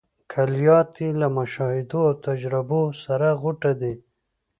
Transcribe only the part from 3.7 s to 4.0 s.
دي.